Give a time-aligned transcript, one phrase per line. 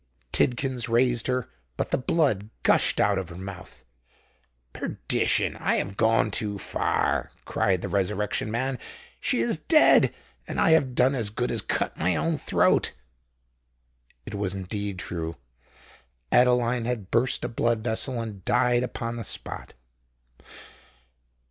[0.33, 1.47] Tidkins raised her:
[1.77, 3.85] but the blood gushed out of her mouth.
[4.73, 5.55] "Perdition!
[5.57, 8.79] I have gone too far," cried the Resurrection Man.
[9.19, 12.95] "She is dead—and I have done as good as cut my own throat!"
[14.25, 15.35] It was indeed true:
[16.31, 19.75] Adeline had burst a blood vessel, and died upon the spot.